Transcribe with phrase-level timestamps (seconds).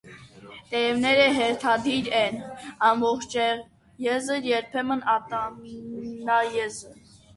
[0.69, 2.39] Տերևները հերթադիր են,
[2.89, 6.99] ամբողջաեզր, երբեմն՝ ատամնաեզր։